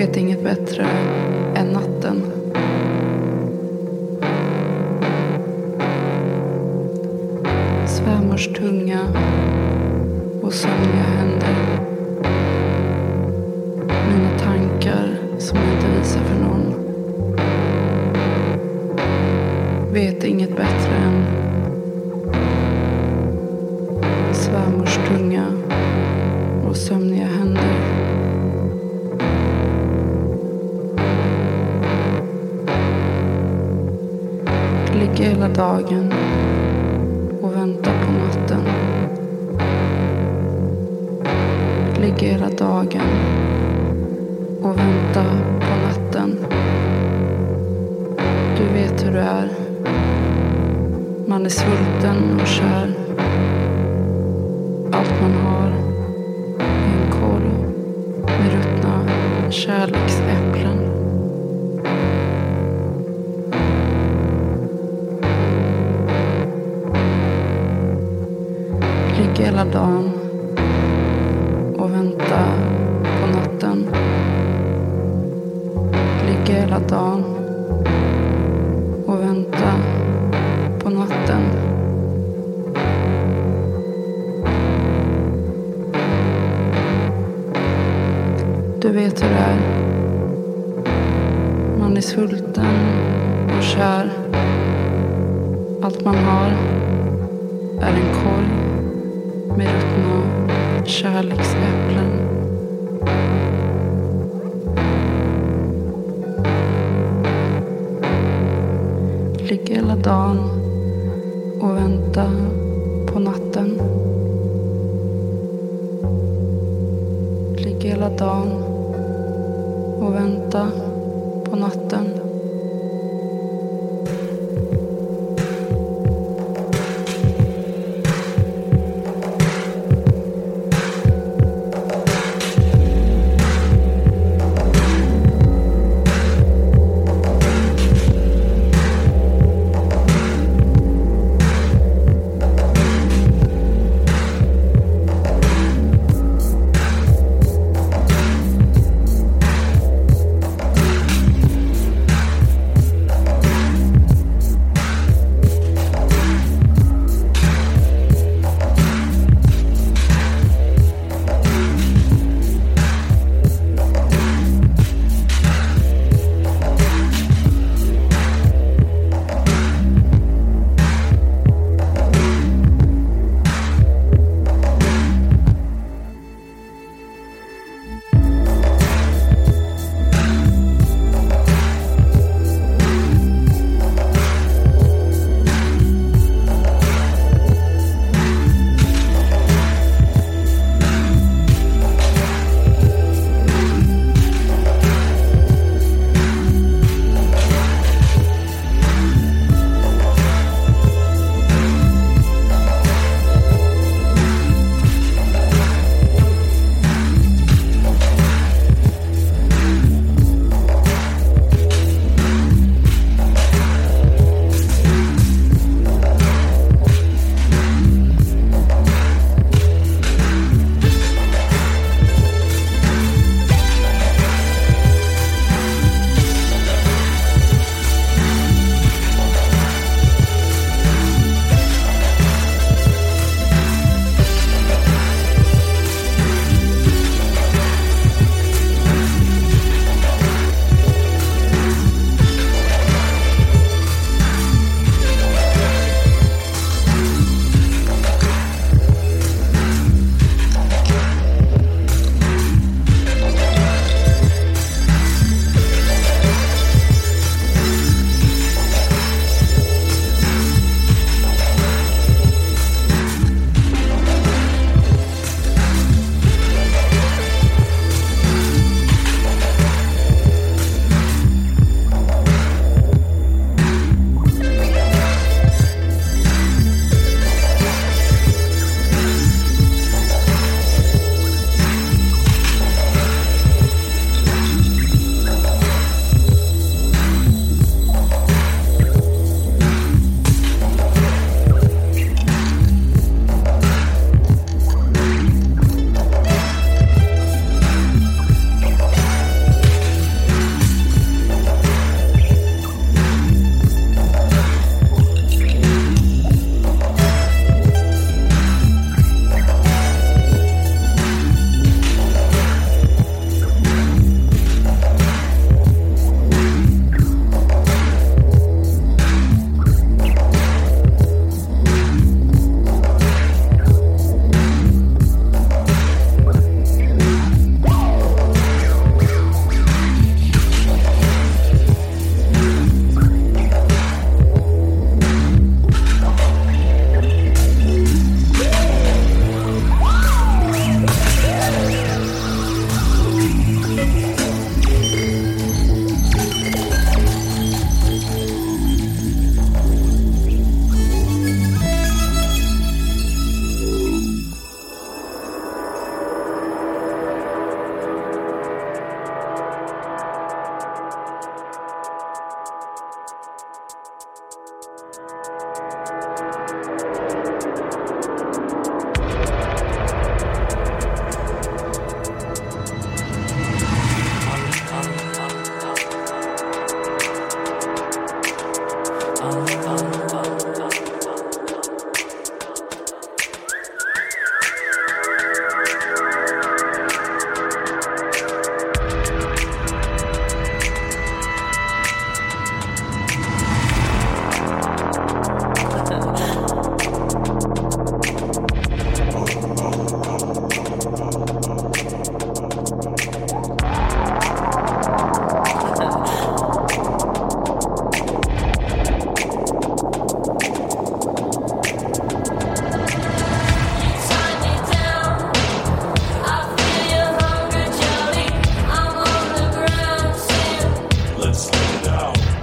Vet 0.00 0.16
inget 0.16 0.42
bättre. 0.42 0.99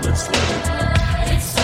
Let's 0.03 0.27
live 0.29 1.53
it. 1.53 1.56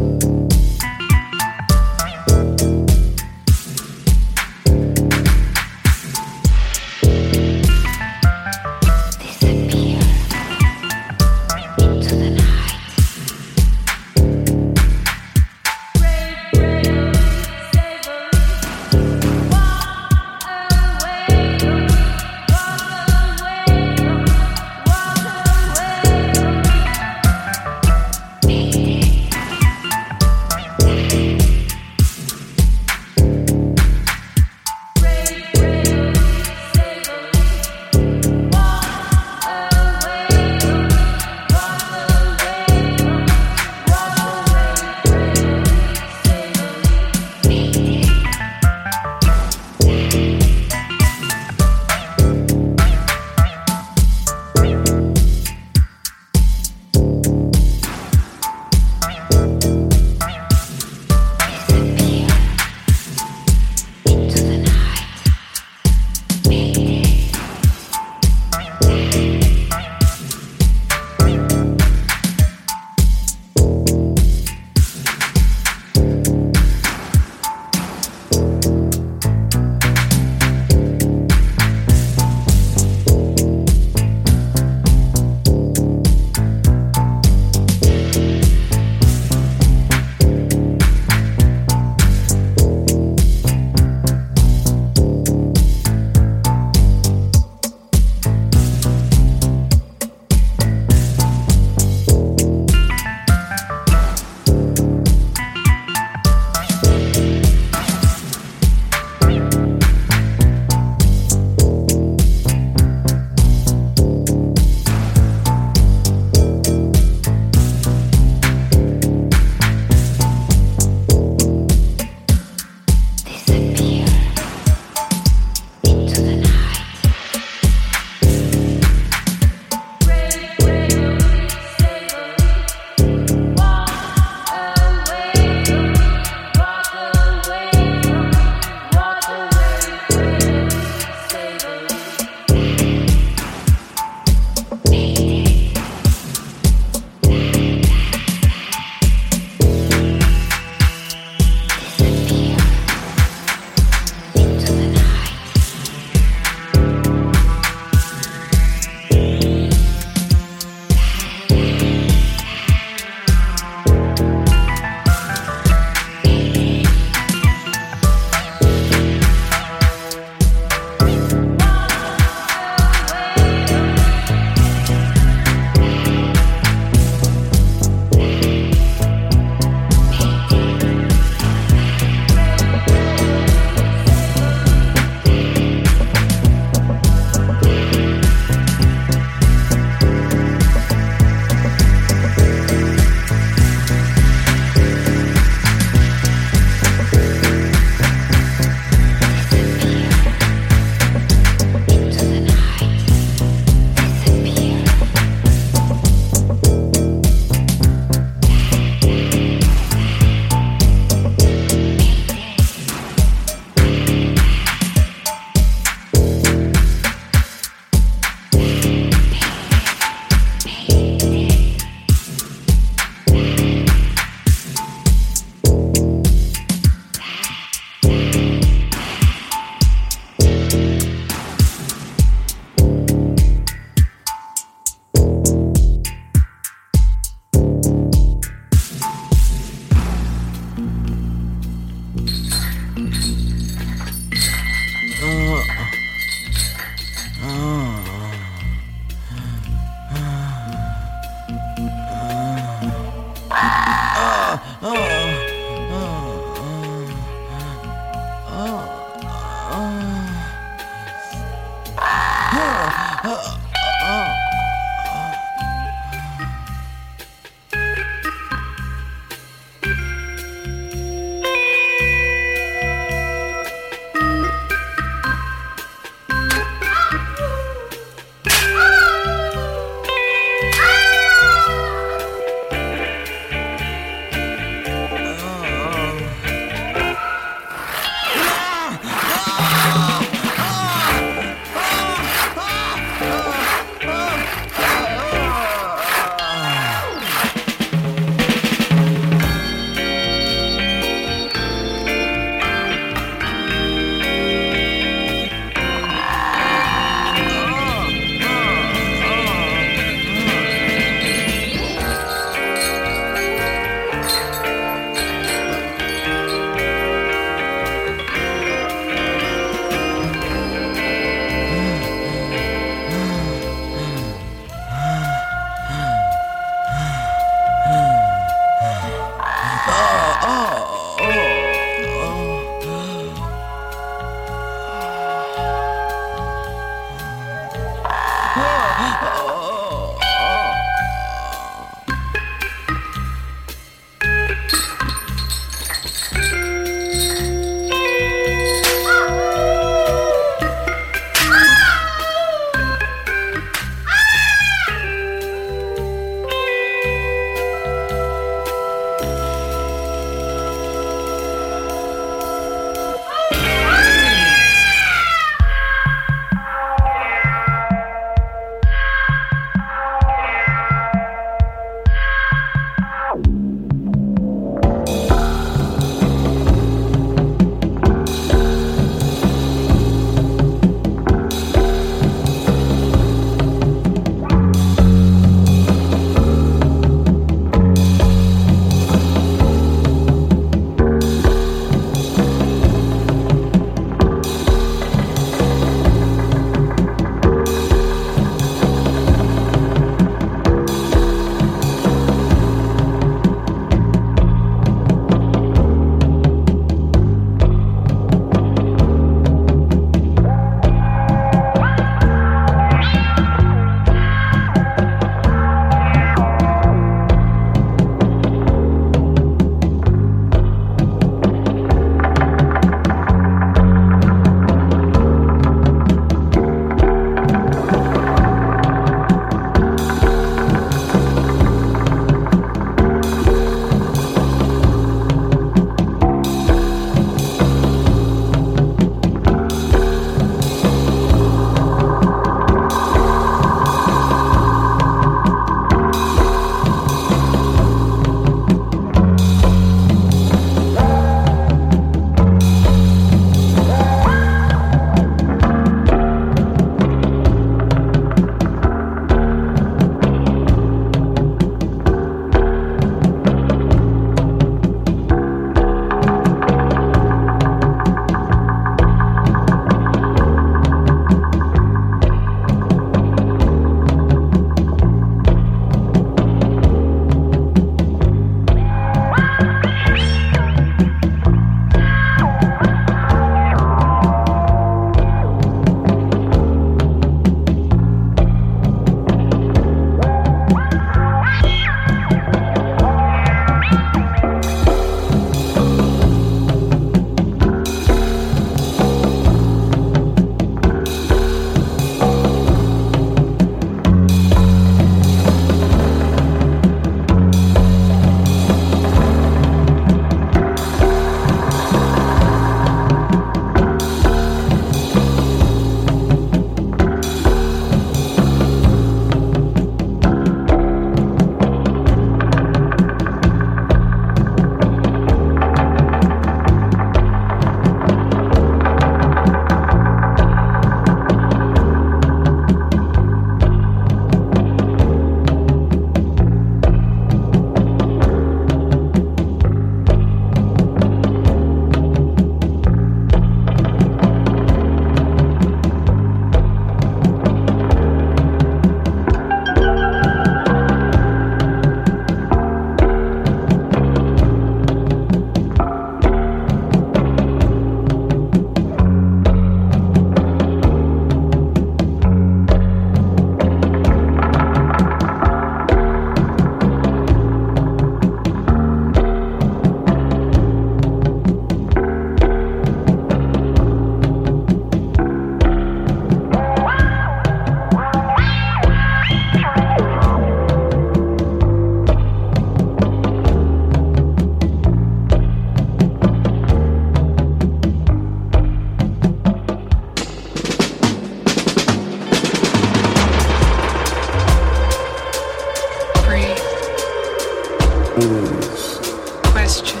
Question. 598.16 600.00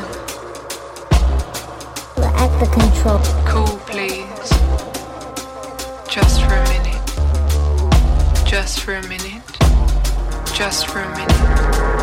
We're 2.16 2.32
at 2.32 2.58
the 2.58 2.66
control. 2.72 3.20
Cool, 3.44 3.78
please. 3.84 4.48
Just 6.08 6.40
for 6.40 6.54
a 6.54 6.64
minute. 6.70 8.46
Just 8.46 8.80
for 8.80 8.94
a 8.94 9.02
minute. 9.06 9.42
Just 10.54 10.86
for 10.88 11.00
a 11.00 11.10
minute. 11.14 11.95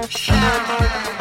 Thank. 0.00 1.17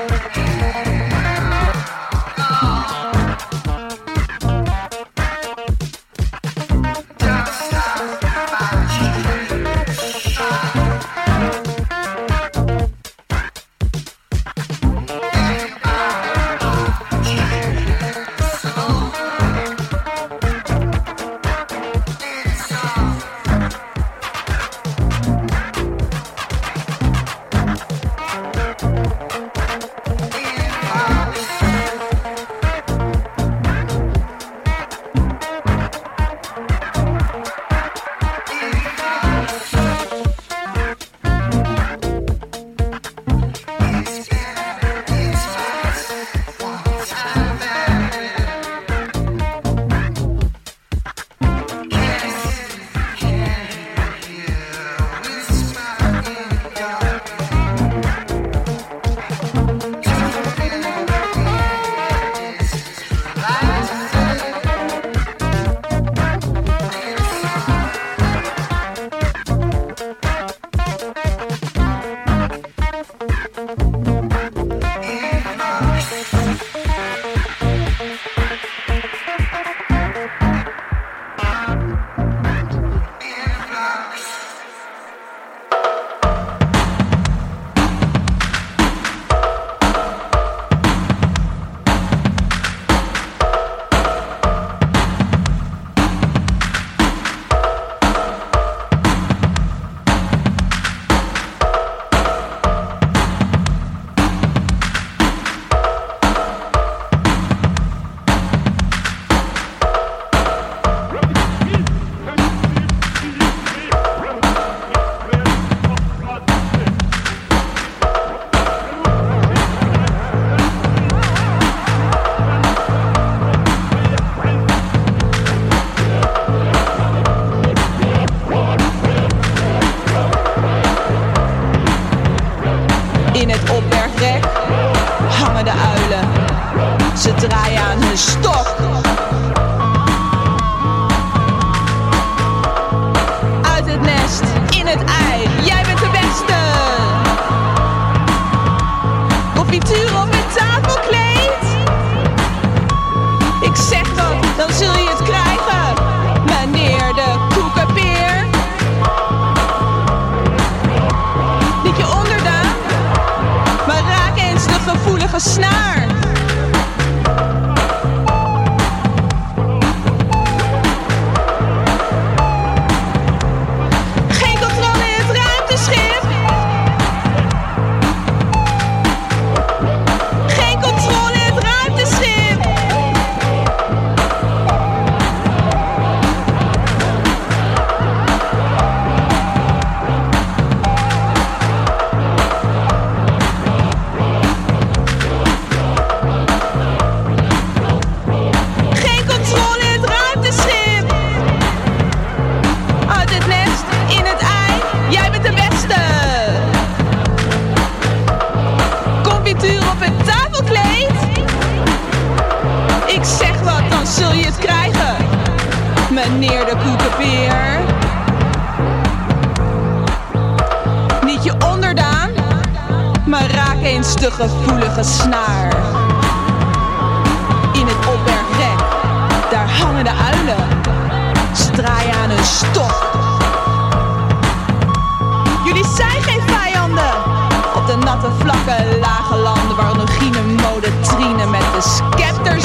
lage 238.85 239.35
landen 239.35 239.75
waar 239.75 240.07
gine 240.19 240.41
mode 240.41 240.99
trine 241.01 241.45
met 241.45 241.61
de 241.75 241.81
scepter 241.81 242.61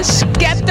the 0.00 0.04
skeptic. 0.04 0.69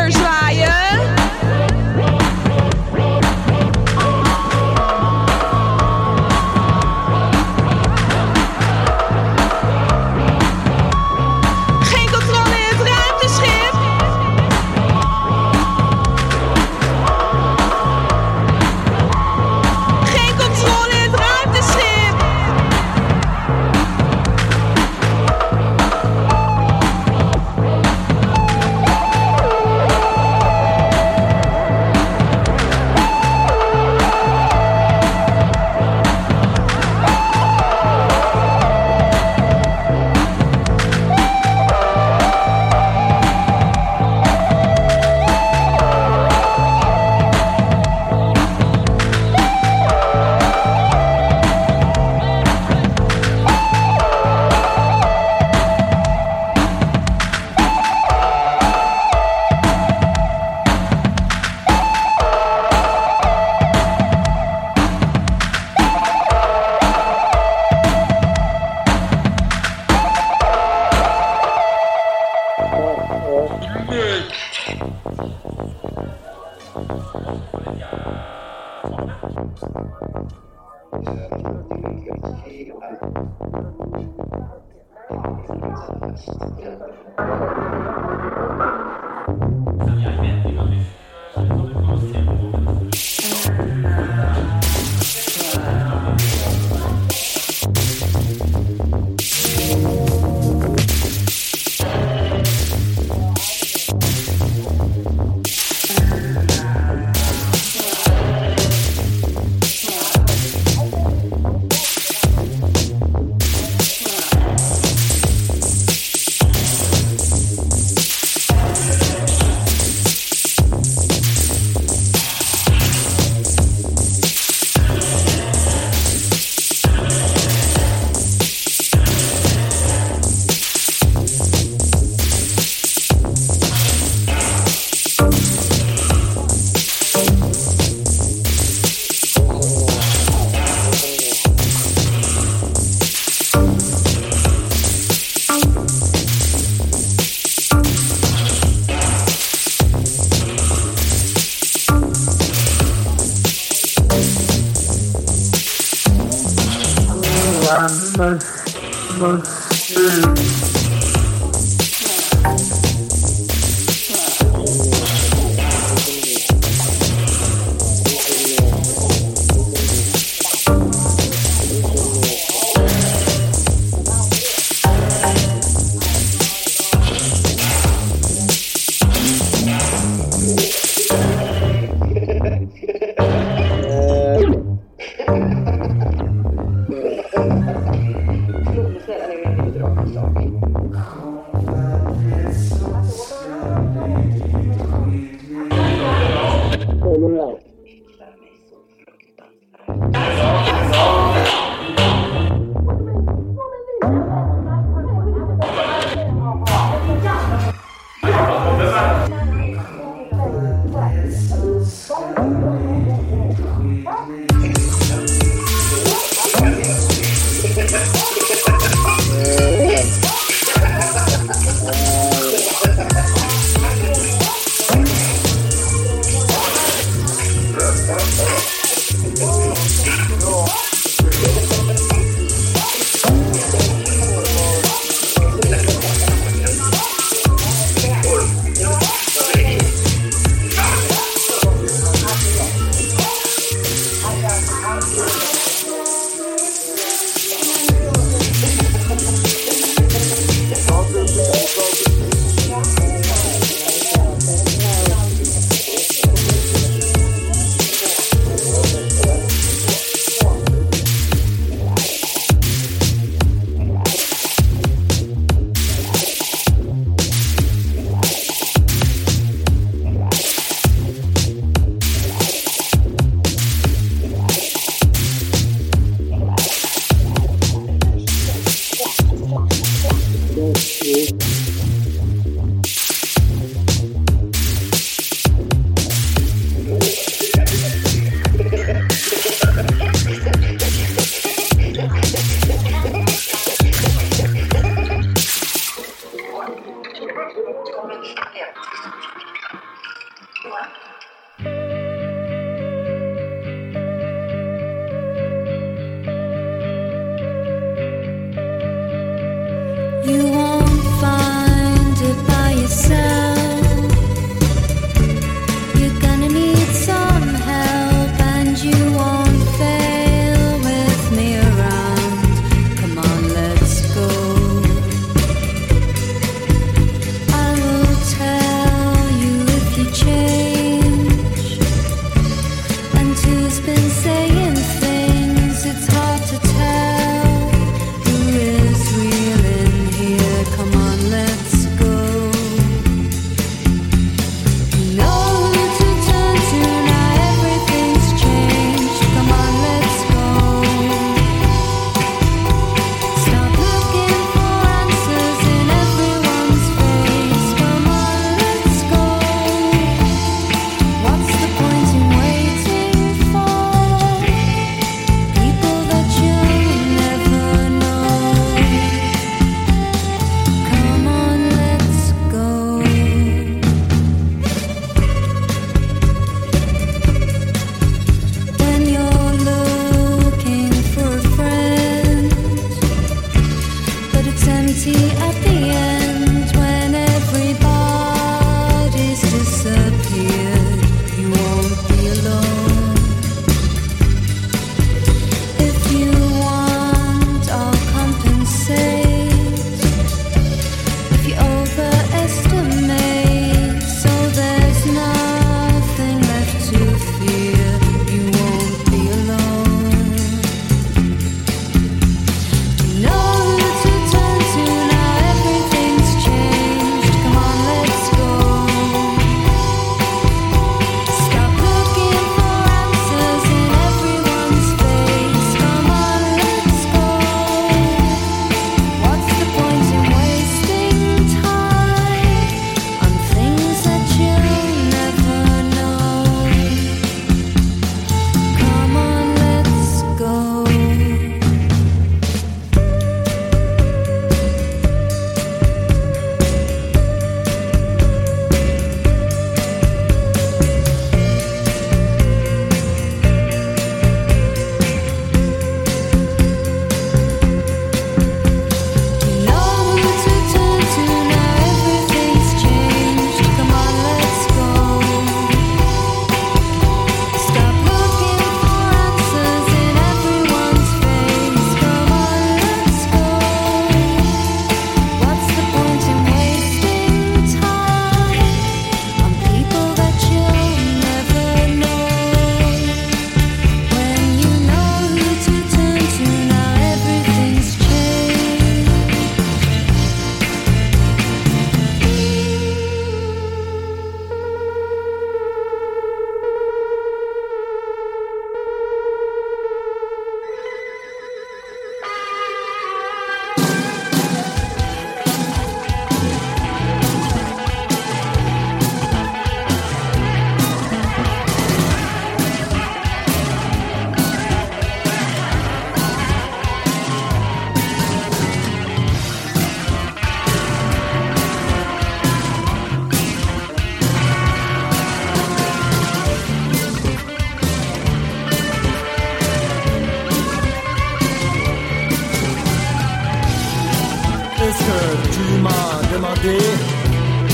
Demandé 536.32 536.78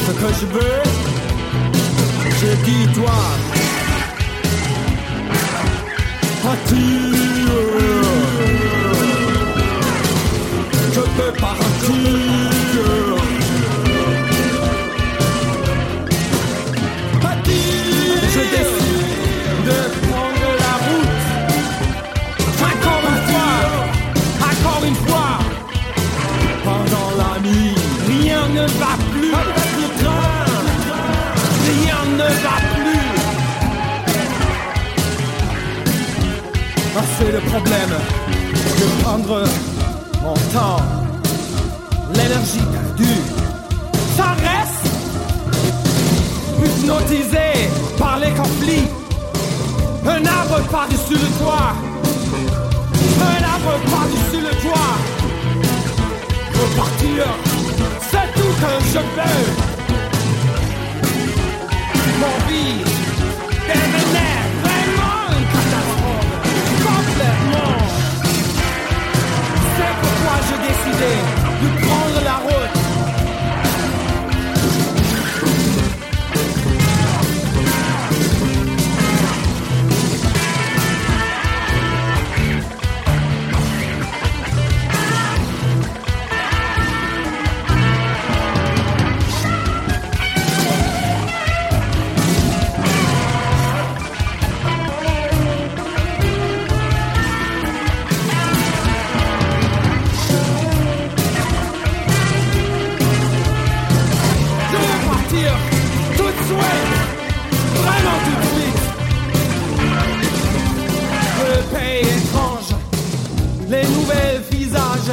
ce 0.05 0.11
que 0.11 0.29
je 0.39 0.45
veux, 0.45 0.83
je 2.41 2.55
dis 2.63 2.87
toi. 2.93 3.19
Partir. 6.43 6.85
Je 10.93 11.01
peux 11.01 11.31
partir. 11.39 13.14
Va 28.67 28.95
plus. 29.11 29.31
Le 29.31 29.87
train, 30.03 30.45
rien 31.67 32.01
ne 32.17 32.29
va 32.43 32.57
plus. 32.75 33.15
C'est 37.17 37.31
le 37.31 37.39
problème 37.39 37.93
de 38.51 39.03
prendre 39.03 39.43
mon 40.21 40.33
temps, 40.53 40.81
l'énergie 42.13 42.65
perdue. 42.73 43.21
Ça 44.17 44.29
reste 44.47 44.87
hypnotisé 46.61 47.49
par 47.97 48.19
les 48.19 48.31
conflits. 48.31 48.87
Un 50.05 50.25
arbre 50.25 50.59
par-dessus 50.69 51.13
le 51.13 51.29
toit. 51.39 51.73
Un 53.21 53.43
arbre 53.53 53.75
par-dessus 53.89 54.41
le 54.41 54.53
toit. 54.61 54.95
Repartir, 56.53 57.23
tout 58.45 58.53
que 58.61 58.73
je 58.93 59.01
veux. 59.15 59.45
Mon 62.21 62.35
vie 62.47 62.77
devenait 63.69 64.41
vraiment 64.65 65.21
une 65.35 65.47
catastrophe. 65.53 66.31
Complètement. 66.89 67.75
C'est 69.75 69.95
pourquoi 70.01 70.35
j'ai 70.47 70.59
décidé 70.69 71.13
de 71.61 71.67
prendre 71.85 72.14
les 113.69 113.87
nouvelles 113.87 114.41
visages, 114.51 115.11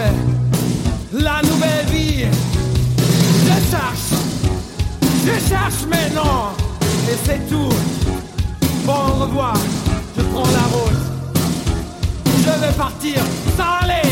la 1.13 1.41
nouvelle 1.43 1.87
vie. 1.87 2.27
Je 3.45 3.71
cherche, 3.71 4.13
je 5.25 5.49
cherche 5.49 5.87
maintenant, 5.89 6.53
et 7.11 7.17
c'est 7.25 7.49
tout. 7.49 7.73
Bon, 8.85 8.93
au 8.93 9.25
revoir, 9.25 9.55
je 10.17 10.23
prends 10.23 10.43
la 10.43 10.67
route. 10.77 11.03
Je 12.45 12.67
vais 12.67 12.73
partir, 12.77 13.23
aller, 13.83 14.12